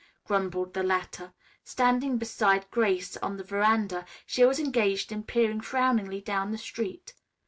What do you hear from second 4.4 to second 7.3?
was engaged in peering frowningly down the street.